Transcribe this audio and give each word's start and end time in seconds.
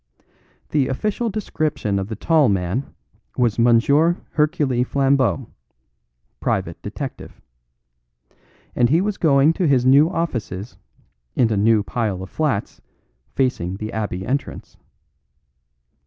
The 0.69 0.87
official 0.87 1.29
description 1.29 1.99
of 1.99 2.07
the 2.07 2.15
tall 2.15 2.49
man 2.49 2.91
was 3.37 3.59
M. 3.59 3.79
Hercule 4.31 4.83
Flambeau, 4.83 5.47
private 6.39 6.81
detective, 6.81 7.39
and 8.75 8.89
he 8.89 8.99
was 8.99 9.19
going 9.19 9.53
to 9.53 9.67
his 9.67 9.85
new 9.85 10.09
offices 10.09 10.75
in 11.35 11.53
a 11.53 11.55
new 11.55 11.83
pile 11.83 12.23
of 12.23 12.31
flats 12.31 12.81
facing 13.35 13.77
the 13.77 13.93
Abbey 13.93 14.25
entrance. 14.25 14.75